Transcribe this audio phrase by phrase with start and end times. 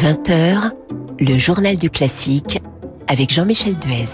[0.00, 0.72] 20h,
[1.18, 2.62] le journal du classique
[3.06, 4.06] avec Jean-Michel Duez.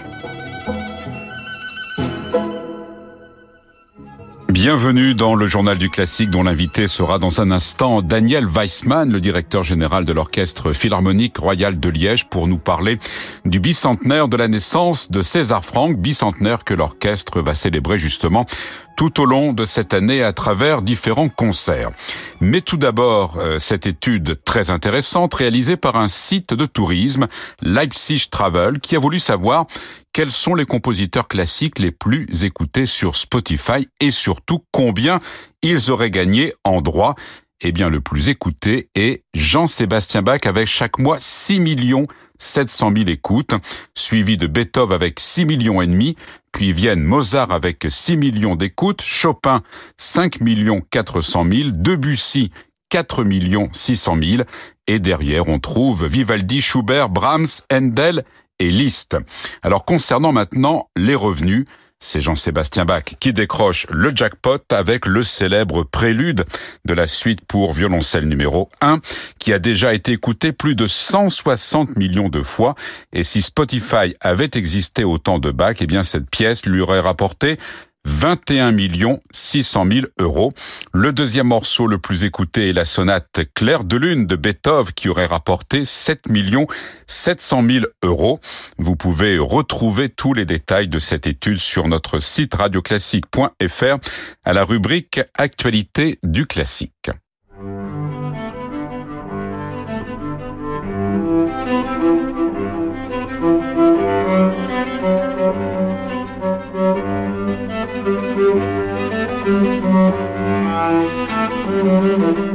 [4.59, 9.19] Bienvenue dans le journal du classique dont l'invité sera dans un instant Daniel Weissmann, le
[9.19, 12.97] directeur général de l'orchestre philharmonique royal de Liège pour nous parler
[13.45, 18.47] du bicentenaire de la naissance de César Franck, bicentenaire que l'orchestre va célébrer justement
[18.97, 21.91] tout au long de cette année à travers différents concerts.
[22.41, 27.27] Mais tout d'abord, euh, cette étude très intéressante réalisée par un site de tourisme,
[27.61, 29.67] Leipzig Travel, qui a voulu savoir
[30.13, 35.19] quels sont les compositeurs classiques les plus écoutés sur Spotify et surtout combien
[35.61, 37.15] ils auraient gagné en droit?
[37.61, 42.07] Eh bien, le plus écouté est Jean-Sébastien Bach avec chaque mois 6 millions
[42.39, 43.53] 700 000 écoutes,
[43.95, 46.15] suivi de Beethoven avec 6 millions et demi,
[46.51, 49.63] puis viennent Mozart avec 6 millions d'écoutes, Chopin
[49.97, 52.51] 5 millions 400 000, Debussy
[52.89, 54.43] 4 millions 600 000,
[54.87, 58.23] et derrière on trouve Vivaldi, Schubert, Brahms, Handel
[58.59, 59.15] et.
[59.63, 61.65] Alors concernant maintenant les revenus,
[61.99, 66.45] c'est Jean-Sébastien Bach qui décroche le jackpot avec le célèbre prélude
[66.85, 68.97] de la suite pour violoncelle numéro 1
[69.39, 72.75] qui a déjà été écouté plus de 160 millions de fois
[73.13, 76.99] et si Spotify avait existé au temps de Bach, eh bien cette pièce lui aurait
[76.99, 77.57] rapporté
[78.07, 80.53] 21 millions 600 000 euros.
[80.93, 85.09] Le deuxième morceau le plus écouté est la sonate Claire de Lune de Beethoven qui
[85.09, 86.67] aurait rapporté 7 millions
[87.05, 88.39] 700 000 euros.
[88.77, 93.97] Vous pouvez retrouver tous les détails de cette étude sur notre site radioclassique.fr
[94.45, 97.11] à la rubrique Actualité du classique.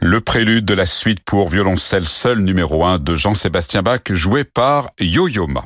[0.00, 4.88] Le prélude de la suite pour violoncelle seul numéro 1 de Jean-Sébastien Bach joué par
[4.98, 5.64] Yo-Yo Ma.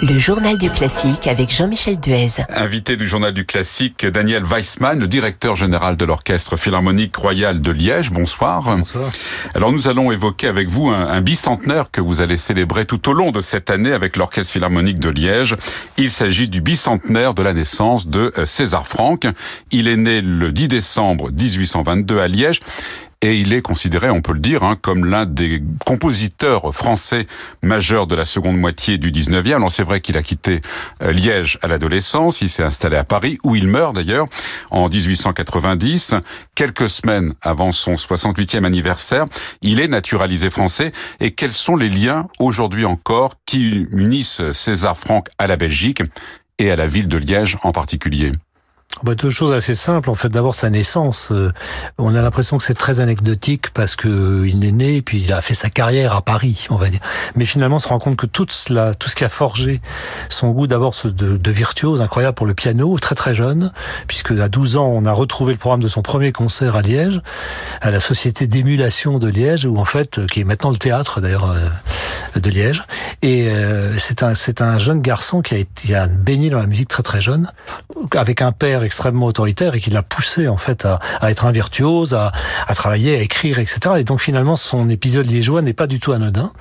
[0.00, 2.28] Le journal du classique avec Jean-Michel Duez.
[2.50, 7.70] Invité du journal du classique, Daniel Weissmann, le directeur général de l'Orchestre Philharmonique Royal de
[7.72, 8.10] Liège.
[8.10, 8.76] Bonsoir.
[8.76, 9.10] Bonsoir.
[9.54, 13.12] Alors nous allons évoquer avec vous un, un, bicentenaire que vous allez célébrer tout au
[13.12, 15.56] long de cette année avec l'Orchestre Philharmonique de Liège.
[15.96, 19.26] Il s'agit du bicentenaire de la naissance de euh, César Franck.
[19.72, 22.60] Il est né le 10 décembre 1822 à Liège
[23.20, 27.26] et il est considéré, on peut le dire, hein, comme l'un des compositeurs français
[27.62, 29.56] majeurs de la seconde moitié du 19e.
[29.56, 30.60] Alors c'est vrai qu'il a quitté
[31.02, 34.26] euh, Liège à l'adolescence, il s'est installé à Paris, où il meurt d'ailleurs
[34.70, 36.14] en 1890,
[36.54, 39.24] quelques semaines avant son 68e anniversaire.
[39.62, 40.92] Il est naturalisé français.
[41.20, 46.02] Et quels sont les liens aujourd'hui encore qui unissent César Franck à la Belgique
[46.58, 48.32] et à la ville de Liège en particulier?
[49.02, 50.10] Bah, deux choses assez simples.
[50.10, 51.28] En fait, d'abord sa naissance.
[51.30, 51.52] Euh,
[51.98, 55.20] on a l'impression que c'est très anecdotique parce que euh, il est né et puis
[55.20, 57.00] il a fait sa carrière à Paris, on va dire.
[57.36, 59.80] Mais finalement, on se rend compte que tout cela, tout ce qui a forgé
[60.28, 63.72] son goût d'abord de, virtuose incroyable pour le piano, très très jeune,
[64.06, 67.20] puisque à 12 ans, on a retrouvé le programme de son premier concert à Liège,
[67.80, 71.20] à la Société d'émulation de Liège, où en fait, euh, qui est maintenant le théâtre
[71.20, 71.54] d'ailleurs
[72.34, 72.82] de Liège.
[73.22, 73.48] Et
[73.98, 77.50] c'est un jeune garçon qui a baigné dans la musique très très jeune,
[78.12, 81.50] avec un père extrêmement autoritaire et qui l'a poussé en fait à, à, être un
[81.50, 82.32] virtuose, à,
[82.66, 83.96] à travailler, à écrire, etc.
[83.98, 86.52] Et donc finalement son épisode liégeois n'est pas du tout anodin.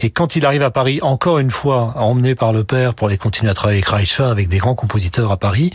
[0.00, 3.18] Et quand il arrive à Paris, encore une fois emmené par le père pour aller
[3.18, 5.72] continuer à travailler avec Reicha, avec des grands compositeurs à Paris,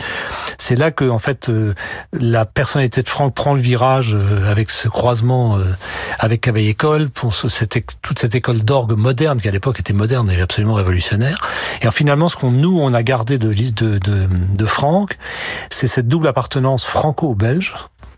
[0.58, 1.76] c'est là que en fait euh,
[2.12, 5.64] la personnalité de Franck prend le virage euh, avec ce croisement euh,
[6.18, 9.94] avec Cavaillé École pour ce, cette, toute cette école d'orgue moderne qui à l'époque était
[9.94, 11.38] moderne et absolument révolutionnaire.
[11.84, 15.18] Et finalement ce qu'on nous on a gardé de de, de, de Franck,
[15.70, 17.76] c'est cette double appartenance franco-belge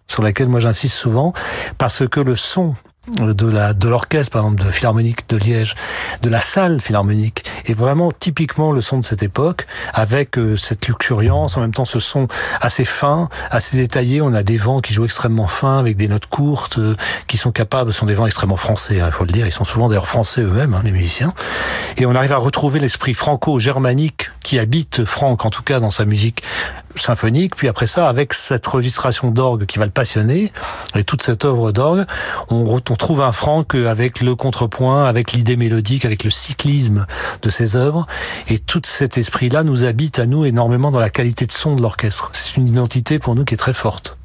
[0.08, 1.34] sur laquelle moi j'insiste souvent,
[1.78, 2.76] parce que le son
[3.08, 5.76] de la de l'orchestre par exemple de philharmonique de Liège,
[6.22, 10.86] de la salle philharmonique est vraiment typiquement le son de cette époque avec euh, cette
[10.86, 11.58] luxuriance.
[11.58, 12.28] En même temps ce son
[12.62, 16.28] assez fin, assez détaillé, on a des vents qui jouent extrêmement fin avec des notes
[16.28, 16.96] courtes euh,
[17.26, 19.64] qui sont capables, sont des vents extrêmement français, hein, il faut le dire, ils sont
[19.64, 21.34] souvent d'ailleurs français eux-mêmes hein, les musiciens.
[21.98, 26.06] Et on arrive à retrouver l'esprit franco-germanique qui habite Franck en tout cas dans sa
[26.06, 26.44] musique
[26.96, 30.52] symphonique, puis après ça, avec cette registration d'orgue qui va le passionner,
[30.96, 32.06] et toute cette œuvre d'orgue,
[32.50, 37.06] on, on, trouve un Franck avec le contrepoint, avec l'idée mélodique, avec le cyclisme
[37.42, 38.06] de ses œuvres,
[38.48, 41.82] et tout cet esprit-là nous habite à nous énormément dans la qualité de son de
[41.82, 42.30] l'orchestre.
[42.34, 44.18] C'est une identité pour nous qui est très forte.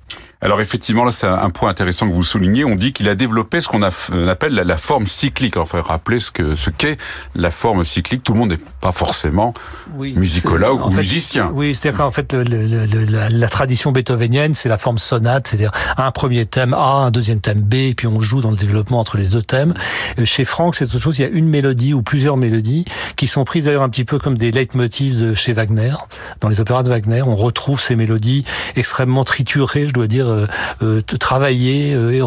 [0.42, 2.64] Alors effectivement, là c'est un point intéressant que vous soulignez.
[2.64, 5.54] On dit qu'il a développé ce qu'on euh, appelle la, forme cyclique.
[5.64, 6.98] Faut rappeler ce que ce qu'est
[7.34, 8.22] la forme cyclique.
[8.22, 9.54] Tout le monde n'est pas forcément
[9.94, 11.50] oui, musicologue ou musicien.
[11.54, 15.72] Oui, c'est-à-dire qu'en fait, le, le, la, la, tradition beethovenienne, c'est la forme sonate, c'est-à-dire
[15.96, 19.00] un premier thème A, un deuxième thème B, et puis on joue dans le développement
[19.00, 19.72] entre les deux thèmes.
[20.18, 21.18] Euh, chez Franck, c'est autre chose.
[21.18, 22.84] Il y a une mélodie ou plusieurs mélodies
[23.16, 25.94] qui sont prises d'ailleurs un petit peu comme des leitmotivs de chez Wagner.
[26.40, 28.44] Dans les opéras de Wagner, on retrouve ces mélodies
[28.76, 30.46] extrêmement triturées, je dois dire euh,
[30.82, 32.22] euh, travaillées euh,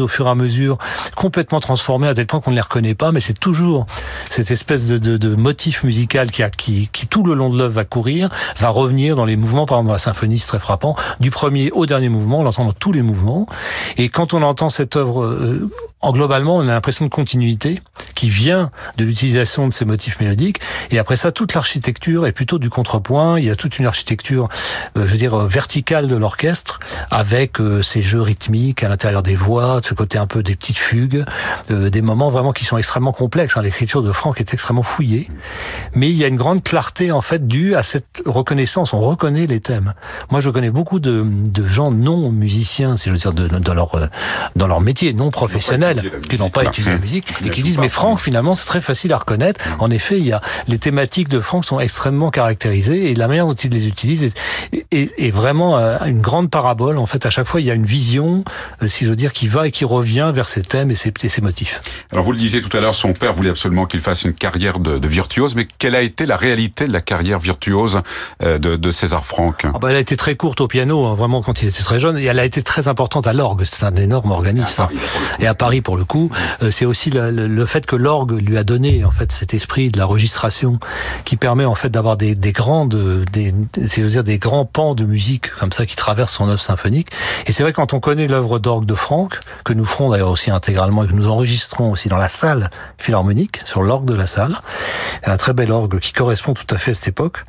[0.00, 0.78] au fur et à mesure,
[1.16, 3.86] complètement transformées à tel point qu'on ne les reconnaît pas, mais c'est toujours
[4.30, 7.84] cette espèce de, motif musical qui, a, qui, qui tout le long de l'œuvre va
[7.84, 11.30] courir, va revenir dans les mouvements, par exemple dans la symphonie, c'est très frappant, du
[11.30, 13.46] premier au dernier mouvement, on l'entend dans tous les mouvements,
[13.96, 15.70] et quand on entend cette œuvre euh,
[16.02, 17.82] en globalement, on a l'impression de continuité
[18.14, 20.60] qui vient de l'utilisation de ces motifs mélodiques.
[20.90, 23.38] Et après ça, toute l'architecture est plutôt du contrepoint.
[23.38, 24.48] Il y a toute une architecture,
[24.96, 26.80] euh, je veux dire, verticale de l'orchestre,
[27.10, 30.56] avec euh, ces jeux rythmiques à l'intérieur des voix, de ce côté un peu des
[30.56, 31.24] petites fugues,
[31.70, 33.58] euh, des moments vraiment qui sont extrêmement complexes.
[33.58, 33.62] Hein.
[33.62, 35.28] L'écriture de Franck est extrêmement fouillée,
[35.94, 38.94] mais il y a une grande clarté en fait due à cette reconnaissance.
[38.94, 39.92] On reconnaît les thèmes.
[40.30, 41.26] Moi, je connais beaucoup de,
[41.66, 44.10] gens non musiciens, si je veux dire, dans leur
[44.56, 45.89] dans leur métier, non professionnel
[46.28, 49.12] qui n'ont pas étudié la musique et qui disent mais Franck finalement c'est très facile
[49.12, 49.60] à reconnaître.
[49.60, 49.80] Mm.
[49.80, 53.46] En effet, il y a les thématiques de Franck sont extrêmement caractérisées et la manière
[53.46, 56.98] dont il les utilise est, est, est vraiment euh, une grande parabole.
[56.98, 58.44] En fait, à chaque fois il y a une vision,
[58.82, 61.12] euh, si je veux dire, qui va et qui revient vers ses thèmes et ses,
[61.28, 61.82] ses motifs.
[62.12, 64.78] Alors vous le disiez tout à l'heure, son père voulait absolument qu'il fasse une carrière
[64.78, 68.00] de, de, virtuose, mais quelle a été la réalité de la carrière virtuose
[68.42, 69.64] euh, de, de César Franck?
[69.64, 71.98] Ah bah, Elle a été très courte au piano, hein, vraiment quand il était très
[71.98, 73.64] jeune, et elle a été très importante à l'orgue.
[73.64, 74.82] C'est un énorme organisme.
[74.82, 74.88] Hein.
[75.38, 76.30] Et à Paris pour le coup,
[76.62, 79.90] euh, c'est aussi le, le, fait que l'orgue lui a donné en fait cet esprit
[79.90, 80.78] de la registration
[81.24, 85.50] qui permet en fait d'avoir des, des grandes, des, dire des grands pans de musique
[85.58, 87.08] comme ça qui traversent son œuvre symphonique.
[87.46, 90.50] Et c'est vrai quand on connaît l'œuvre d'orgue de Franck, que nous ferons d'ailleurs aussi
[90.50, 94.60] intégralement et que nous enregistrons aussi dans la salle philharmonique, sur l'orgue de la salle,
[95.24, 97.44] un très bel orgue qui correspond tout à fait à cette époque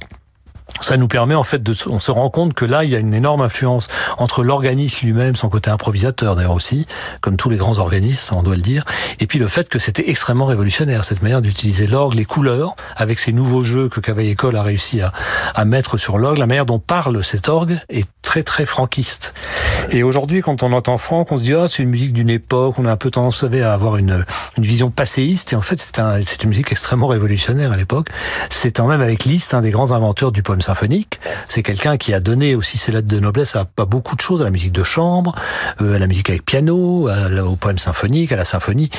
[0.81, 2.99] ça nous permet en fait de, on se rend compte que là il y a
[2.99, 3.87] une énorme influence
[4.17, 6.87] entre l'organisme lui-même, son côté improvisateur d'ailleurs aussi,
[7.21, 8.85] comme tous les grands organistes, on doit le dire,
[9.19, 13.19] et puis le fait que c'était extrêmement révolutionnaire cette manière d'utiliser l'orgue, les couleurs, avec
[13.19, 15.11] ces nouveaux jeux que Cavaillé Coll a réussi à,
[15.55, 19.33] à mettre sur l'orgue, la manière dont parle cet orgue est très très franquiste.
[19.89, 22.75] Et aujourd'hui, quand on entend Franck, on se dit ah c'est une musique d'une époque,
[22.77, 24.25] on a un peu tendance savez, à avoir une,
[24.57, 28.07] une vision passéiste, et en fait c'est un, une musique extrêmement révolutionnaire à l'époque.
[28.49, 30.61] C'est quand même avec Liszt un des grands inventeurs du poème
[31.47, 34.41] C'est quelqu'un qui a donné aussi ses lettres de noblesse à, pas beaucoup de choses,
[34.41, 35.35] à la musique de chambre,
[35.81, 38.89] euh, à la musique avec piano, au poème symphonique, à la symphonie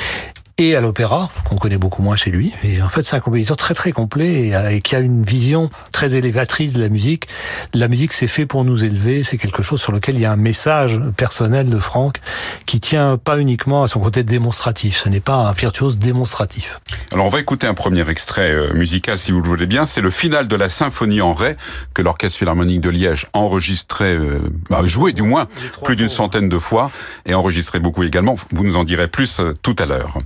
[0.59, 2.53] et à l'opéra, qu'on connaît beaucoup moins chez lui.
[2.63, 5.71] Et en fait, c'est un compositeur très très complet et, euh, qui a une vision
[5.93, 7.29] très élévatrice de la musique.
[7.75, 10.33] La musique, c'est fait pour nous élever, c'est quelque chose sur lequel il y a
[10.33, 12.21] un message personnel de Franck
[12.67, 14.99] qui tient pas uniquement à son côté démonstratif.
[14.99, 16.81] Ce n'est pas un virtuose démonstratif.
[17.13, 19.87] Alors, on va écouter un premier extrait euh, musical, si vous le voulez bien.
[19.87, 21.57] C'est le final de la symphonie en ré
[21.95, 25.47] que l'Orchestre Philharmonique de Liège enregistrait, euh, bah, joué du moins,
[25.83, 26.91] plus d'une centaine de fois
[27.27, 28.35] et enregistré beaucoup également.
[28.51, 30.19] Vous nous en direz plus tout à l'heure.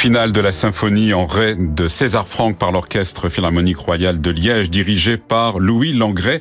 [0.00, 4.30] Le final de la symphonie en ré de César Franck par l'Orchestre Philharmonique Royal de
[4.30, 6.40] Liège, dirigé par Louis Langret.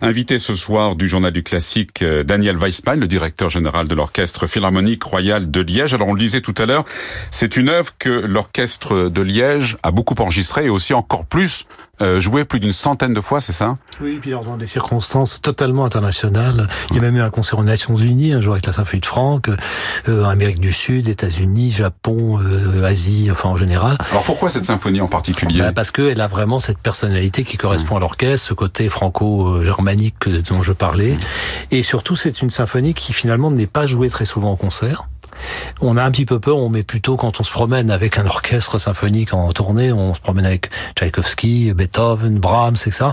[0.00, 4.46] Invité ce soir du Journal du Classique, euh, Daniel Weissmann, le directeur général de l'Orchestre
[4.46, 5.92] Philharmonique Royal de Liège.
[5.92, 6.84] Alors on le disait tout à l'heure,
[7.32, 11.66] c'est une œuvre que l'Orchestre de Liège a beaucoup enregistrée et aussi encore plus
[12.02, 13.76] euh, joué plus d'une centaine de fois, c'est ça?
[14.00, 16.68] Oui, puis dans des circonstances totalement internationales.
[16.90, 19.00] Il y a même eu un concert aux Nations Unies, un jour avec la symphonie
[19.00, 19.50] de Franck,
[20.08, 23.98] euh, Amérique du Sud, États-Unis, Japon, euh, Asie, enfin en général.
[24.10, 25.60] Alors pourquoi cette symphonie en particulier?
[25.60, 30.62] Bah Parce qu'elle a vraiment cette personnalité qui correspond à l'orchestre, ce côté franco-germanique dont
[30.62, 31.16] je parlais.
[31.70, 35.06] Et surtout, c'est une symphonie qui finalement n'est pas jouée très souvent en concert.
[35.80, 38.26] On a un petit peu peur, on met plutôt quand on se promène avec un
[38.26, 43.06] orchestre symphonique en tournée, on se promène avec Tchaïkovski, Beethoven, Brahms, etc.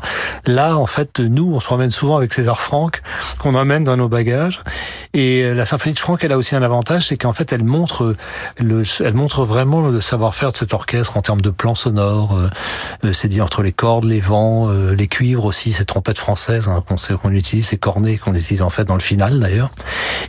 [0.46, 3.02] Là, en fait, nous, on se promène souvent avec César Franck,
[3.40, 4.62] qu'on emmène dans nos bagages.
[5.14, 8.16] Et la symphonie de Franck, elle a aussi un avantage, c'est qu'en fait, elle montre
[8.60, 12.38] le, elle montre vraiment le savoir-faire de cet orchestre en termes de plans sonores.
[13.04, 16.68] Euh, c'est dit entre les cordes, les vents, euh, les cuivres aussi, ces trompettes françaises
[16.68, 19.70] hein, qu'on qu'on utilise, ces cornets qu'on utilise en fait dans le final d'ailleurs,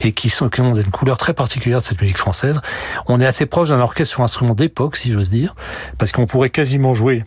[0.01, 2.61] et qui sont qui ont une couleur très particulière de cette musique française.
[3.07, 5.55] On est assez proche d'un orchestre sur instrument d'époque, si j'ose dire,
[5.99, 7.25] parce qu'on pourrait quasiment jouer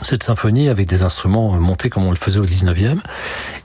[0.00, 2.98] cette symphonie avec des instruments euh, montés comme on le faisait au 19e.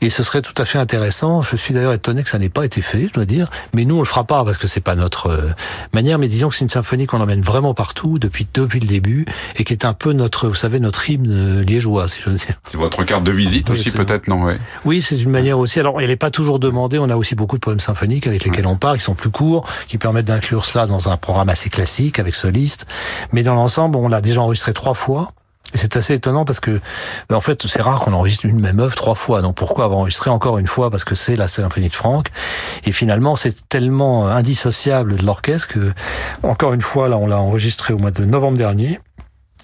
[0.01, 1.41] Et ce serait tout à fait intéressant.
[1.41, 3.49] Je suis d'ailleurs étonné que ça n'ait pas été fait, je dois dire.
[3.73, 5.49] Mais nous, on le fera pas parce que c'est pas notre euh,
[5.93, 6.19] manière.
[6.19, 9.63] Mais disons que c'est une symphonie qu'on emmène vraiment partout depuis, depuis le début et
[9.63, 12.59] qui est un peu notre, vous savez, notre hymne euh, liégeois, si je veux dire.
[12.67, 14.43] C'est votre carte de visite aussi, peut-être, non?
[14.43, 14.57] Ouais.
[14.85, 15.79] Oui, c'est une manière aussi.
[15.79, 16.99] Alors, elle n'est pas toujours demandée.
[16.99, 19.67] On a aussi beaucoup de poèmes symphoniques avec lesquels on part, qui sont plus courts,
[19.87, 22.85] qui permettent d'inclure cela dans un programme assez classique avec soliste.
[23.31, 25.31] Mais dans l'ensemble, on l'a déjà enregistré trois fois.
[25.73, 26.79] C'est assez étonnant parce que,
[27.29, 29.41] ben, en fait, c'est rare qu'on enregistre une même œuvre trois fois.
[29.41, 30.89] Donc pourquoi avoir enregistré encore une fois?
[30.89, 32.27] Parce que c'est la symphonie de Franck.
[32.85, 35.93] Et finalement, c'est tellement indissociable de l'orchestre que,
[36.43, 38.99] encore une fois, là, on l'a enregistré au mois de novembre dernier.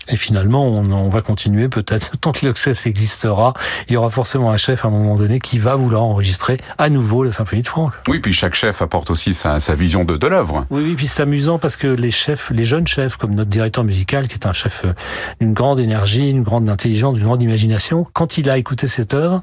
[0.09, 2.17] Et finalement, on, on va continuer peut-être.
[2.21, 3.53] Tant que l'accès existera,
[3.87, 6.89] il y aura forcément un chef à un moment donné qui va vouloir enregistrer à
[6.89, 7.93] nouveau la symphonie de Franck.
[8.07, 10.65] Oui, puis chaque chef apporte aussi sa, sa vision de, de l'œuvre.
[10.69, 13.83] Oui, oui, puis c'est amusant parce que les chefs, les jeunes chefs, comme notre directeur
[13.83, 14.93] musical, qui est un chef euh,
[15.39, 19.41] d'une grande énergie, une grande intelligence, d'une grande imagination, quand il a écouté cette œuvre,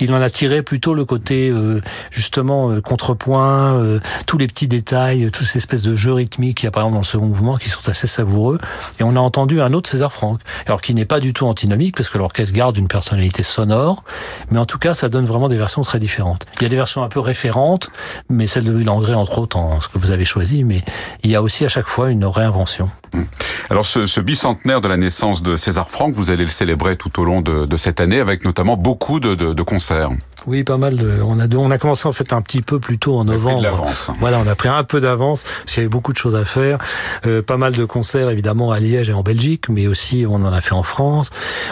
[0.00, 1.80] il en a tiré plutôt le côté euh,
[2.10, 6.66] justement euh, contrepoint, euh, tous les petits détails, toutes ces espèces de jeux rythmiques qu'il
[6.66, 8.58] y a par exemple dans le second mouvement qui sont assez savoureux.
[9.00, 10.40] Et on a entendu un autre César Franck.
[10.66, 14.02] Alors qui n'est pas du tout antinomique parce que l'orchestre garde une personnalité sonore,
[14.50, 16.46] mais en tout cas ça donne vraiment des versions très différentes.
[16.56, 17.90] Il y a des versions un peu référentes,
[18.28, 20.82] mais celle de Louis Langrée entre autres, en ce que vous avez choisi, mais
[21.22, 22.90] il y a aussi à chaque fois une réinvention.
[23.70, 27.20] Alors ce, ce bicentenaire de la naissance de César Franck, vous allez le célébrer tout
[27.20, 30.10] au long de, cette année avec notamment beaucoup de concerts.
[30.46, 31.20] Oui, pas mal de.
[31.22, 33.84] On a, on a commencé en fait un petit peu plus tôt en novembre.
[34.20, 36.44] Voilà, on a pris un peu d'avance parce qu'il y avait beaucoup de choses à
[36.44, 36.78] faire.
[37.26, 40.52] Euh, pas mal de concerts évidemment à Liège et en Belgique, mais aussi on en
[40.52, 41.30] a fait en France.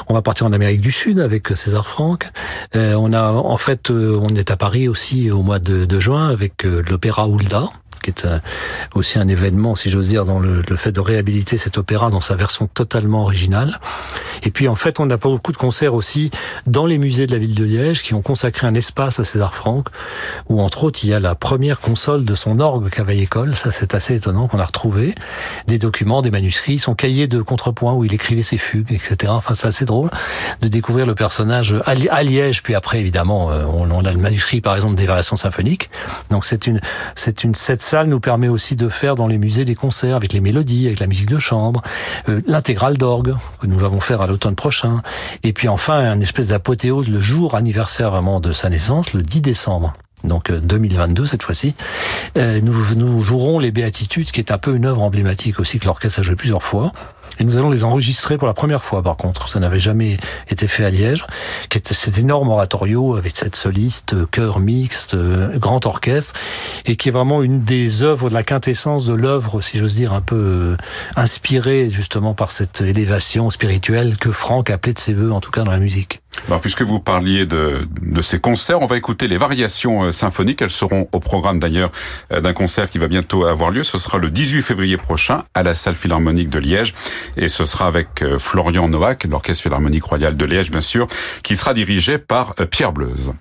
[0.09, 2.31] On va partir en Amérique du Sud avec César Franck.
[2.77, 6.01] Euh, on a en fait, euh, on est à Paris aussi au mois de, de
[6.01, 7.69] juin avec euh, l'opéra Hulda
[8.03, 8.39] qui est euh,
[8.95, 12.35] aussi un événement, si j'ose dire, dans le, fait de réhabiliter cet opéra dans sa
[12.35, 13.81] version totalement originale.
[14.43, 16.31] Et puis en fait, on a pas beaucoup de concerts aussi
[16.67, 19.55] dans les musées de la ville de Liège qui ont consacré un espace à César
[19.55, 19.89] Franck,
[20.49, 23.95] où entre autres il y a la première console de son orgue Cavaille-École, ça c'est
[23.95, 25.15] assez étonnant qu'on a retrouvé,
[25.67, 29.33] des documents, des manuscrits, son cahier de contrepoint où il écrivait ses fugues, etc.
[29.35, 30.11] Enfin c'est assez drôle
[30.61, 34.75] de découvrir le personnage à Liège, puis après évidemment euh, on a le manuscrit par
[34.75, 35.91] exemple des variations symphoniques.
[36.31, 36.81] Donc c'est une
[37.15, 40.33] c'est une cette salle nous permet aussi de faire dans les musées des concerts avec
[40.33, 41.83] les mélodies, avec la musique de chambre,
[42.31, 45.03] euh, l'intégrale d'orgue que nous allons faire à l'automne prochain,
[45.43, 49.43] et puis enfin un espèce d'apothéose le jour anniversaire vraiment de sa naissance, le 10
[49.43, 49.93] décembre
[50.25, 51.75] donc 2022 cette fois-ci.
[52.37, 55.87] Euh, nous, nous jouerons les Béatitudes, qui est un peu une œuvre emblématique aussi que
[55.87, 56.93] l'orchestre a joué plusieurs fois.
[57.39, 59.49] Et nous allons les enregistrer pour la première fois, par contre.
[59.49, 61.25] Ça n'avait jamais été fait à Liège.
[61.83, 65.17] Cet énorme oratorio avec cette soliste, chœur mixte,
[65.57, 66.35] grand orchestre,
[66.85, 70.13] et qui est vraiment une des œuvres de la quintessence de l'œuvre, si j'ose dire,
[70.13, 70.77] un peu euh,
[71.17, 75.63] inspirée justement par cette élévation spirituelle que Franck appelait de ses voeux, en tout cas
[75.63, 76.22] dans la musique.
[76.49, 80.63] Alors, puisque vous parliez de, de ces concerts, on va écouter les variations symphoniques.
[80.63, 81.93] Elles seront au programme d'ailleurs
[82.31, 83.85] d'un concert qui va bientôt avoir lieu.
[83.85, 86.95] Ce sera le 18 février prochain à la salle philharmonique de Liège.
[87.37, 91.07] Et ce sera avec Florian Noack, l'Orchestre Philharmonique Royal de Liège, bien sûr,
[91.43, 93.33] qui sera dirigé par Pierre Bleuze.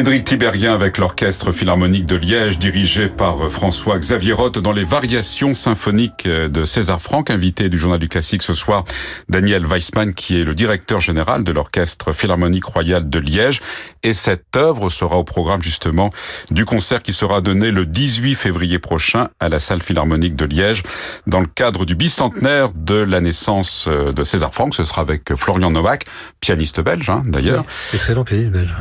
[0.00, 6.26] Cédric Tiberien avec l'Orchestre Philharmonique de Liège dirigé par François-Xavier Roth dans les variations symphoniques
[6.26, 8.86] de César Franck, invité du Journal du Classique ce soir,
[9.28, 13.60] Daniel Weissmann qui est le directeur général de l'Orchestre Philharmonique Royal de Liège.
[14.02, 16.08] Et cette œuvre sera au programme justement
[16.50, 20.82] du concert qui sera donné le 18 février prochain à la salle Philharmonique de Liège
[21.26, 24.74] dans le cadre du bicentenaire de la naissance de César Franck.
[24.74, 26.06] Ce sera avec Florian Novak,
[26.40, 27.66] pianiste belge hein, d'ailleurs.
[27.92, 28.74] excellent pianiste belge.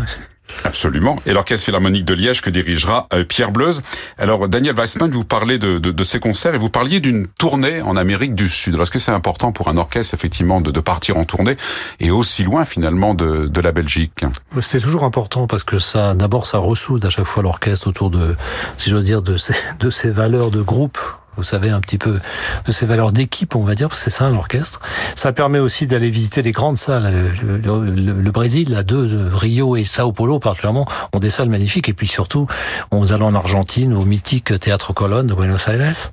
[0.64, 1.18] Absolument.
[1.26, 3.82] Et l'Orchestre Philharmonique de Liège que dirigera euh, Pierre Bleuze.
[4.18, 7.82] Alors, Daniel Weissmann, vous parlez de, de, de, ces concerts et vous parliez d'une tournée
[7.82, 8.74] en Amérique du Sud.
[8.74, 11.56] Alors, est-ce que c'est important pour un orchestre, effectivement, de, de, partir en tournée
[12.00, 14.26] et aussi loin, finalement, de, de la Belgique?
[14.60, 18.36] C'était toujours important parce que ça, d'abord, ça ressoude à chaque fois l'orchestre autour de,
[18.78, 20.98] si j'ose dire, de ces, de ces valeurs de groupe
[21.36, 22.20] vous savez, un petit peu
[22.66, 24.80] de ces valeurs d'équipe, on va dire, parce que c'est ça un orchestre.
[25.16, 27.34] Ça permet aussi d'aller visiter des grandes salles.
[27.42, 31.90] Le, le, le Brésil, là, deux, Rio et Sao Paulo particulièrement, ont des salles magnifiques.
[31.90, 32.48] Et puis surtout,
[32.92, 36.12] on allons en Argentine, au mythique Théâtre Colonne de Buenos Aires,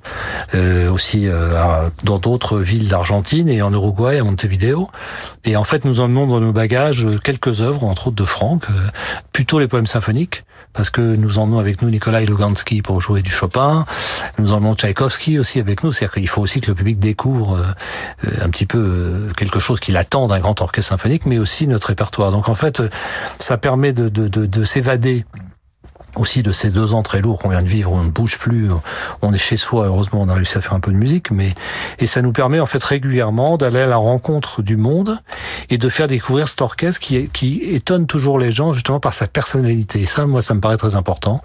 [0.55, 4.89] euh, aussi euh, dans d'autres villes d'Argentine et en Uruguay, à Montevideo.
[5.45, 8.73] Et en fait, nous emmenons dans nos bagages quelques œuvres, entre autres de Franck, euh,
[9.33, 13.31] plutôt les poèmes symphoniques, parce que nous emmenons avec nous Nikolai Lugansky pour jouer du
[13.31, 13.85] Chopin,
[14.37, 18.29] nous emmenons Tchaïkovski aussi avec nous, c'est-à-dire qu'il faut aussi que le public découvre euh,
[18.41, 21.87] un petit peu euh, quelque chose qu'il attend d'un grand orchestre symphonique, mais aussi notre
[21.87, 22.31] répertoire.
[22.31, 22.81] Donc en fait,
[23.39, 25.25] ça permet de, de, de, de s'évader
[26.15, 28.69] aussi de ces deux ans très lourds qu'on vient de vivre, on ne bouge plus,
[29.21, 31.53] on est chez soi, heureusement on a réussi à faire un peu de musique, mais
[31.99, 35.19] et ça nous permet en fait régulièrement d'aller à la rencontre du monde
[35.69, 39.27] et de faire découvrir cet orchestre qui, qui étonne toujours les gens justement par sa
[39.27, 40.01] personnalité.
[40.01, 41.41] Et ça, moi, ça me paraît très important.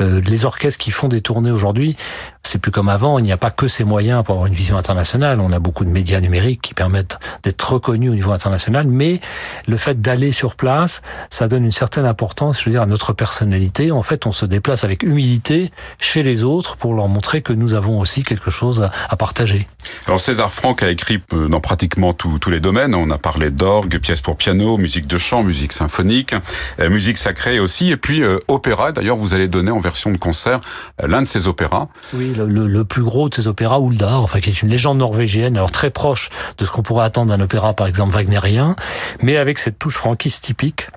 [0.00, 1.96] Euh, les orchestres qui font des tournées aujourd'hui,
[2.42, 4.76] c'est plus comme avant, il n'y a pas que ces moyens pour avoir une vision
[4.76, 9.20] internationale, on a beaucoup de médias numériques qui permettent d'être reconnus au niveau international, mais
[9.66, 13.12] le fait d'aller sur place, ça donne une certaine importance, je veux dire, à notre
[13.12, 13.90] personnalité.
[14.04, 17.98] Fait, on se déplace avec humilité chez les autres pour leur montrer que nous avons
[17.98, 19.66] aussi quelque chose à partager.
[20.06, 22.94] Alors César Franck a écrit euh, dans pratiquement tous, les domaines.
[22.94, 26.34] On a parlé d'orgue, pièces pour piano, musique de chant, musique symphonique,
[26.80, 28.92] euh, musique sacrée aussi, et puis euh, opéra.
[28.92, 30.60] D'ailleurs, vous allez donner en version de concert
[31.02, 31.88] l'un de ces opéras.
[32.12, 34.98] Oui, le, le, le, plus gros de ces opéras, Hulda, enfin qui est une légende
[34.98, 38.76] norvégienne, alors très proche de ce qu'on pourrait attendre d'un opéra, par exemple wagnérien,
[39.22, 40.88] mais avec cette touche franquiste typique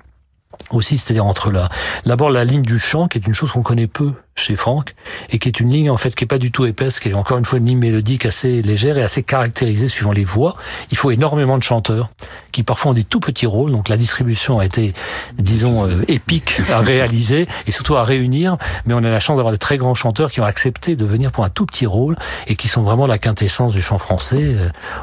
[0.70, 1.68] aussi, c'est-à-dire entre la,
[2.06, 4.94] d'abord la ligne du chant, qui est une chose qu'on connaît peu chez Franck,
[5.30, 7.14] et qui est une ligne en fait qui est pas du tout épaisse, qui est
[7.14, 10.56] encore une fois une ligne mélodique assez légère et assez caractérisée suivant les voix.
[10.90, 12.10] Il faut énormément de chanteurs
[12.52, 14.94] qui parfois ont des tout petits rôles, donc la distribution a été,
[15.38, 18.56] disons, euh, épique à réaliser et surtout à réunir.
[18.86, 21.32] Mais on a la chance d'avoir des très grands chanteurs qui ont accepté de venir
[21.32, 24.56] pour un tout petit rôle et qui sont vraiment la quintessence du chant français.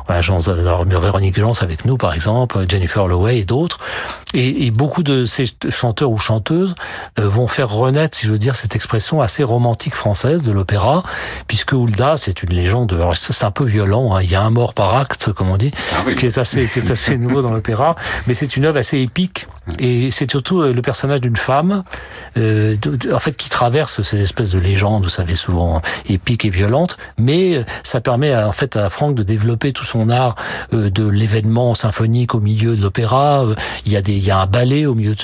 [0.08, 3.80] Voilà, Jean, Véronique Jans avec nous par exemple, Jennifer Holloway et d'autres.
[4.34, 6.76] Et, et, beaucoup de ces chanteurs ou chanteuses
[7.20, 11.04] euh, vont faire renaître, si je veux dire, cette expression assez romantique française de l'opéra,
[11.48, 12.94] puisque Hulda, c'est une légende.
[12.94, 14.16] Alors c'est un peu violent.
[14.16, 16.14] Hein, il y a un mort par acte, comme on dit, ah oui.
[16.14, 17.96] ce qui est assez, qui est assez nouveau dans l'opéra,
[18.28, 19.48] mais c'est une œuvre assez épique.
[19.80, 21.84] Et c'est surtout le personnage d'une femme,
[22.38, 22.76] euh,
[23.12, 26.98] en fait, qui traverse ces espèces de légendes, vous savez, souvent épiques et violentes.
[27.18, 30.36] Mais ça permet, à, en fait, à Franck de développer tout son art
[30.74, 33.46] euh, de l'événement symphonique au milieu de l'opéra.
[33.86, 35.16] Il y a des, il y a un ballet au milieu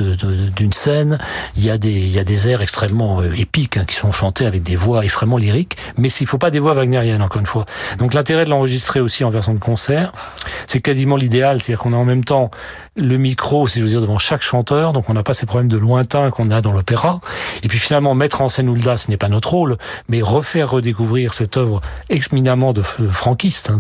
[0.56, 1.20] d'une scène.
[1.56, 4.12] Il y a des, il y a des airs extrêmement euh, épiques hein, qui sont
[4.12, 5.78] chantés avec des voix extrêmement lyriques.
[5.98, 7.66] Mais il faut pas des voix wagnériennes, encore une fois.
[7.98, 10.14] Donc l'intérêt de l'enregistrer aussi en version de concert,
[10.68, 12.50] c'est quasiment l'idéal, c'est-à-dire qu'on a en même temps
[12.96, 15.68] le micro, si je veux dire, devant chaque chanteur, donc on n'a pas ces problèmes
[15.68, 17.20] de lointain qu'on a dans l'opéra.
[17.64, 21.34] Et puis finalement, mettre en scène Hulda, ce n'est pas notre rôle, mais refaire redécouvrir
[21.34, 23.80] cette œuvre exminemment de franquiste, hein,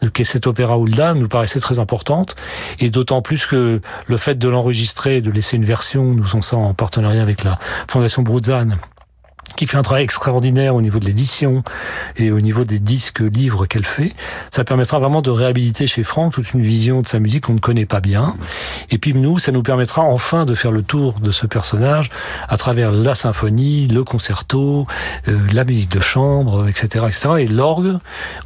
[0.00, 2.34] de, qu'est cet opéra Hulda, nous paraissait très importante.
[2.80, 6.56] Et d'autant plus que le fait de l'enregistrer, de laisser une version, nous sommes ça
[6.56, 8.78] en partenariat avec la Fondation Brutzann,
[9.54, 11.62] qui fait un travail extraordinaire au niveau de l'édition
[12.16, 14.12] et au niveau des disques livres qu'elle fait.
[14.50, 17.58] Ça permettra vraiment de réhabiliter chez Franck toute une vision de sa musique qu'on ne
[17.58, 18.34] connaît pas bien.
[18.90, 22.10] Et puis nous, ça nous permettra enfin de faire le tour de ce personnage
[22.48, 24.86] à travers la symphonie, le concerto,
[25.28, 27.28] euh, la musique de chambre, etc., etc.
[27.40, 27.98] Et l'orgue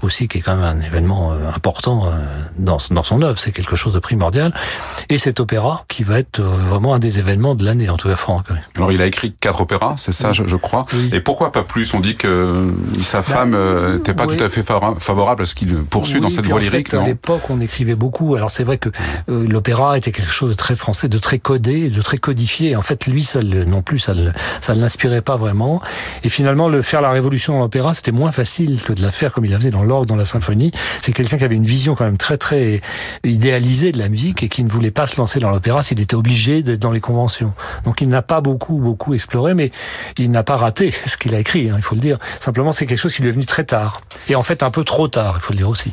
[0.03, 2.11] aussi, qui est quand même un événement euh, important euh,
[2.59, 3.39] dans, dans son œuvre.
[3.39, 4.53] C'est quelque chose de primordial.
[5.09, 8.17] Et cet opéra qui va être vraiment un des événements de l'année, en tout cas
[8.17, 8.47] Franck.
[8.77, 10.35] Alors il a écrit quatre opéras, c'est ça, oui.
[10.35, 10.87] je, je crois.
[10.93, 11.93] Oui Et pourquoi pas plus?
[11.95, 12.73] On dit que
[13.03, 13.57] sa bah, femme
[13.95, 16.93] n'était pas tout à fait favorable à ce qu'il poursuit dans cette voie lyrique.
[16.95, 18.35] à l'époque, on écrivait beaucoup.
[18.35, 18.91] Alors c'est vrai que
[19.29, 22.77] l'opéra était quelque chose de très français, de très codé, de très codifié.
[22.77, 25.81] En fait, lui, ça non plus, ça ne ça l'inspirait pas vraiment.
[26.25, 29.33] Et finalement, le faire la révolution dans l'opéra, c'était moins facile que de la faire
[29.33, 30.73] comme il la faisait dans l'orgue, dans la symphonie.
[31.01, 32.81] C'est quelqu'un qui avait une vision quand même très très
[33.25, 36.15] idéalisée de la musique et qui ne voulait pas se lancer dans l'opéra s'il était
[36.15, 37.53] obligé d'être dans les conventions.
[37.85, 39.71] Donc il n'a pas beaucoup beaucoup exploré, mais
[40.19, 42.19] il n'a pas raté ce qu'il a écrit, hein, il faut le dire.
[42.39, 44.01] Simplement, c'est quelque chose qui lui est venu très tard.
[44.29, 45.93] Et en fait, un peu trop tard, il faut le dire aussi.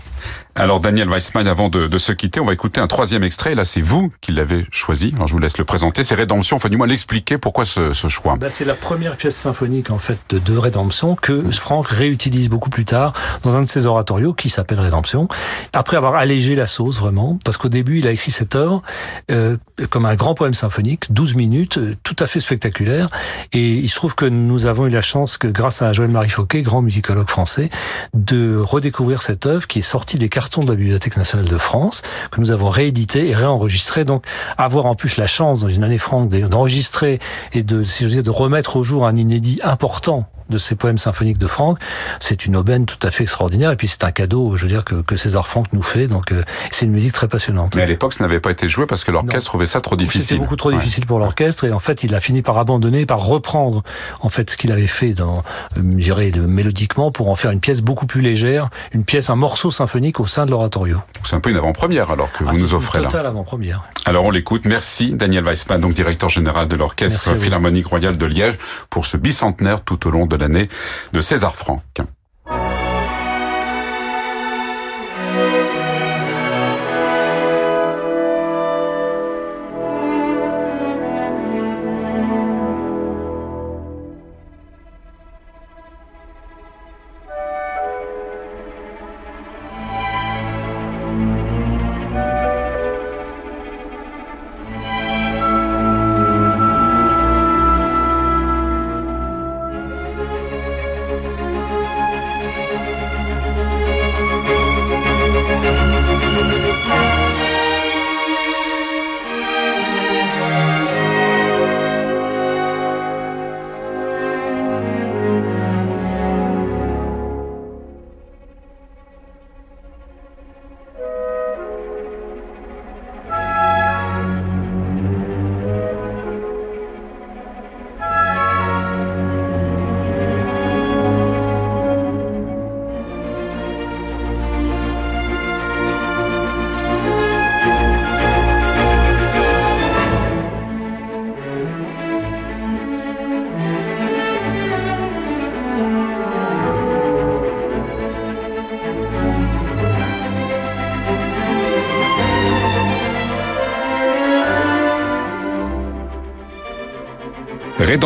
[0.60, 3.54] Alors Daniel Weissman, avant de, de, se quitter, on va écouter un troisième extrait.
[3.54, 5.14] Là, c'est vous qui l'avez choisi.
[5.16, 6.04] Alors je vous laisse le présenter.
[6.04, 6.56] C'est Rédemption.
[6.56, 7.38] Enfin, du moins l'expliquer.
[7.38, 11.16] Pourquoi ce, ce choix ben, C'est la première pièce symphonique en fait de, de Rédemption
[11.16, 15.28] que Franck réutilise beaucoup plus tard dans un de ses oratorios qui s'appelle Rédemption.
[15.74, 18.82] Après avoir allégé la sauce vraiment, parce qu'au début il a écrit cette œuvre
[19.30, 19.58] euh,
[19.92, 23.10] comme un grand poème symphonique, 12 minutes, euh, tout à fait spectaculaire.
[23.54, 26.64] Et il se trouve que nous avons eu la chance que grâce à Joël-Marie Fauquet,
[26.64, 27.70] grand musicologue français,
[28.16, 32.02] de redécouvrir cette œuvre qui est sortie des cartes de la Bibliothèque nationale de France,
[32.32, 34.06] que nous avons réédité et réenregistré.
[34.06, 34.26] Donc,
[34.58, 37.20] avoir en plus la chance, dans une année franque, d'enregistrer
[37.54, 40.98] et de, si je dire, de remettre au jour un inédit important de ces poèmes
[40.98, 41.80] symphoniques de Franck,
[42.20, 43.72] c'est une aubaine tout à fait extraordinaire.
[43.72, 46.08] Et puis c'est un cadeau, je veux dire, que, que César Franck nous fait.
[46.08, 47.76] Donc euh, c'est une musique très passionnante.
[47.76, 50.22] Mais à l'époque, ça n'avait pas été joué parce que l'orchestre trouvait ça trop difficile.
[50.22, 51.66] C'était beaucoup trop difficile pour l'orchestre.
[51.66, 53.84] Et en fait, il a fini par abandonner, par reprendre
[54.22, 55.44] en fait ce qu'il avait fait dans,
[55.78, 60.20] euh, mélodiquement, pour en faire une pièce beaucoup plus légère, une pièce, un morceau symphonique
[60.20, 61.02] au sein de l'oratorio.
[61.24, 63.10] C'est un peu une avant-première alors que ah, vous nous offrez là.
[63.12, 63.84] C'est avant-première.
[64.06, 64.64] Alors on l'écoute.
[64.66, 68.58] Merci Daniel Weissman, donc directeur général de l'orchestre philharmonique royal de Liège,
[68.90, 70.70] pour ce bicentenaire tout au long de l'année
[71.14, 72.02] de César Franck.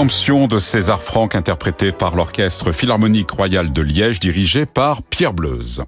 [0.01, 5.83] Rédemption de César Franck interprété par l'Orchestre Philharmonique Royal de Liège dirigé par Pierre Bleuze.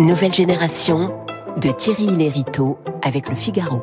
[0.00, 1.14] Nouvelle génération
[1.62, 3.80] de Thierry Lériteau avec le Figaro.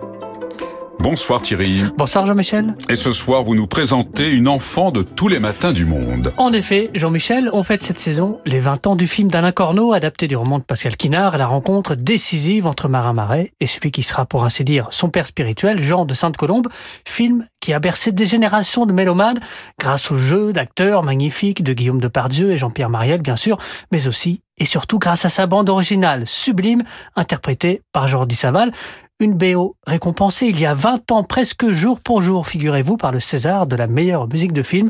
[1.00, 1.84] Bonsoir Thierry.
[1.98, 2.76] Bonsoir Jean-Michel.
[2.90, 6.34] Et ce soir, vous nous présentez une enfant de tous les matins du monde.
[6.38, 10.28] En effet, Jean-Michel, on fête cette saison les 20 ans du film d'Alain Corneau, adapté
[10.28, 14.26] du roman de Pascal Quinard, la rencontre décisive entre Marin Marais et celui qui sera,
[14.26, 16.68] pour ainsi dire, son père spirituel, Jean de Sainte-Colombe,
[17.06, 19.40] film qui a bercé des générations de mélomanes
[19.80, 23.58] grâce au jeu d'acteurs magnifiques de Guillaume Depardieu et Jean-Pierre Mariel, bien sûr,
[23.92, 26.84] mais aussi et surtout grâce à sa bande originale sublime,
[27.16, 28.72] interprétée par Jordi Saval,
[29.20, 33.20] une BO récompensée il y a 20 ans, presque jour pour jour, figurez-vous, par le
[33.20, 34.90] César de la meilleure musique de film.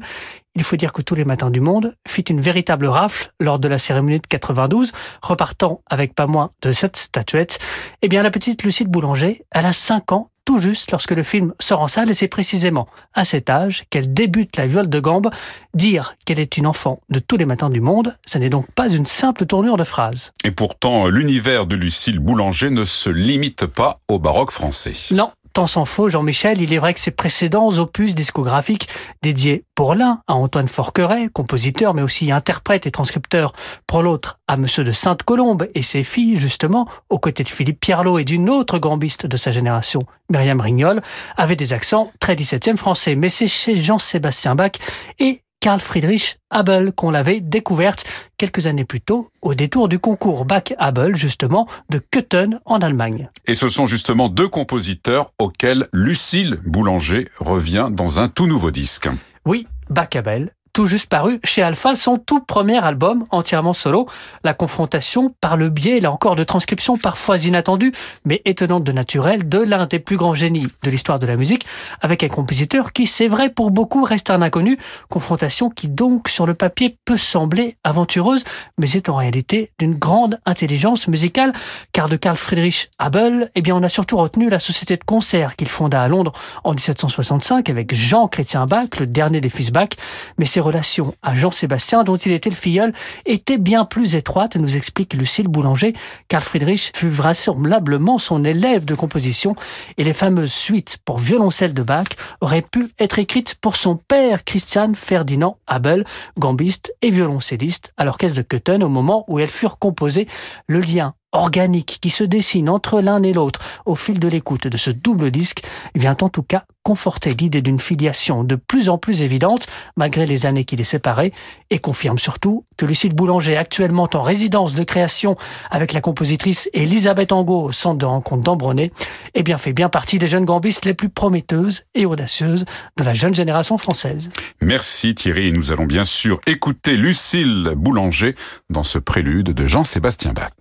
[0.55, 3.67] Il faut dire que tous les matins du monde fit une véritable rafle lors de
[3.67, 7.59] la cérémonie de 92, repartant avec pas moins de sept statuettes.
[8.01, 11.53] Eh bien, la petite Lucille Boulanger, elle a 5 ans tout juste lorsque le film
[11.59, 15.29] sort en salle et c'est précisément à cet âge qu'elle débute la viole de gambe.
[15.73, 18.89] Dire qu'elle est une enfant de tous les matins du monde, ce n'est donc pas
[18.89, 20.31] une simple tournure de phrase.
[20.43, 24.93] Et pourtant, l'univers de Lucille Boulanger ne se limite pas au baroque français.
[25.11, 28.89] Non, Tant s'en faut, Jean-Michel, il est vrai que ses précédents opus discographiques
[29.21, 33.53] dédiés pour l'un à Antoine Forqueret, compositeur mais aussi interprète et transcripteur,
[33.87, 38.19] pour l'autre à Monsieur de Sainte-Colombe et ses filles, justement, aux côtés de Philippe Pierlot
[38.19, 41.01] et d'une autre gambiste de sa génération, Myriam Rignol,
[41.37, 43.15] avaient des accents très 17e français.
[43.15, 44.73] Mais c'est chez Jean-Sébastien Bach
[45.19, 48.05] et Carl Friedrich Abel qu'on l'avait découverte
[48.37, 53.29] quelques années plus tôt au détour du concours Bach-Abel justement de Köthen en Allemagne.
[53.47, 59.09] Et ce sont justement deux compositeurs auxquels Lucille Boulanger revient dans un tout nouveau disque.
[59.43, 64.09] Oui, Bach-Abel tout juste paru chez Alpha, son tout premier album entièrement solo.
[64.43, 67.93] La confrontation par le biais, là encore, de transcriptions parfois inattendues,
[68.25, 71.65] mais étonnantes de naturel, de l'un des plus grands génies de l'histoire de la musique,
[72.01, 74.77] avec un compositeur qui, c'est vrai, pour beaucoup reste un inconnu.
[75.07, 78.43] Confrontation qui donc, sur le papier, peut sembler aventureuse,
[78.77, 81.53] mais est en réalité d'une grande intelligence musicale,
[81.93, 85.55] car de Carl Friedrich Abel, eh bien, on a surtout retenu la société de concert
[85.55, 86.33] qu'il fonda à Londres
[86.65, 89.91] en 1765 avec Jean Chrétien Bach, le dernier des fils Bach,
[90.37, 92.93] mais ses relations à Jean-Sébastien, dont il était le filleul,
[93.25, 95.93] étaient bien plus étroites, nous explique Lucille Boulanger.
[96.27, 99.55] Carl Friedrich fut vraisemblablement son élève de composition
[99.97, 102.07] et les fameuses suites pour violoncelle de Bach
[102.41, 106.05] auraient pu être écrites pour son père Christian Ferdinand Abel,
[106.37, 110.27] gambiste et violoncelliste à l'orchestre de Köthen au moment où elles furent composées.
[110.67, 114.77] Le lien organique qui se dessine entre l'un et l'autre au fil de l'écoute de
[114.77, 119.23] ce double disque vient en tout cas conforter l'idée d'une filiation de plus en plus
[119.23, 119.65] évidente
[119.97, 121.31] malgré les années qui les séparaient
[121.71, 125.35] et confirme surtout que Lucille Boulanger, actuellement en résidence de création
[125.71, 128.91] avec la compositrice Elisabeth Angot au centre de rencontre d'Ambronay,
[129.33, 132.65] eh bien fait bien partie des jeunes gambistes les plus prometteuses et audacieuses
[132.97, 134.29] de la jeune génération française.
[134.61, 135.51] Merci Thierry.
[135.51, 138.35] Nous allons bien sûr écouter Lucille Boulanger
[138.69, 140.51] dans ce prélude de Jean-Sébastien Bach.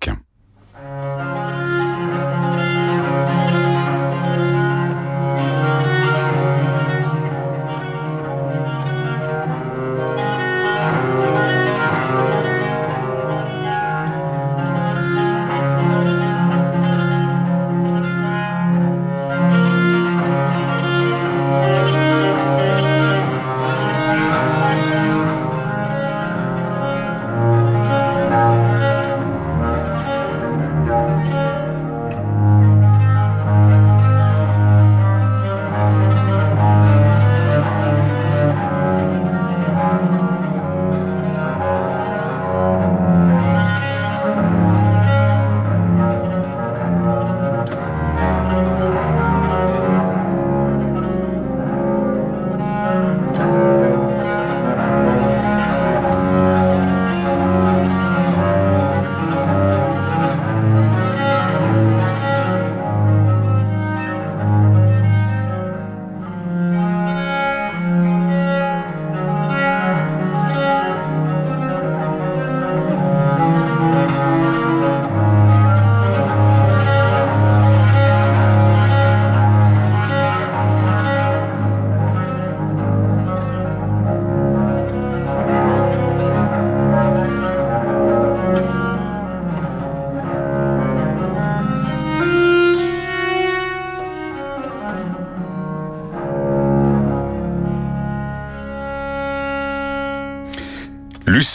[0.95, 1.34] Thank you.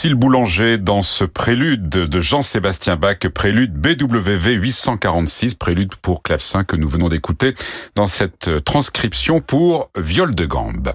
[0.00, 6.74] Lucille Boulanger dans ce prélude de Jean-Sébastien Bach, prélude BWV 846, prélude pour clavecin que
[6.74, 7.54] nous venons d'écouter
[7.96, 10.94] dans cette transcription pour viol de gambe.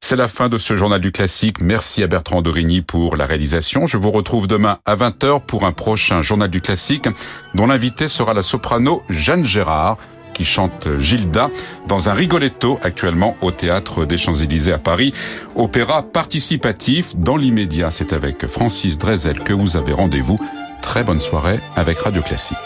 [0.00, 1.62] C'est la fin de ce journal du classique.
[1.62, 3.86] Merci à Bertrand Dorigny pour la réalisation.
[3.86, 7.08] Je vous retrouve demain à 20h pour un prochain journal du classique
[7.54, 9.96] dont l'invité sera la soprano Jeanne Gérard
[10.34, 11.50] qui chante Gilda
[11.86, 15.12] dans un Rigoletto actuellement au théâtre des Champs-Élysées à Paris.
[15.56, 17.90] Opéra participatif dans l'immédiat.
[17.90, 20.38] C'est avec Francis Drezel que vous avez rendez-vous.
[20.82, 22.56] Très bonne soirée avec Radio Classique.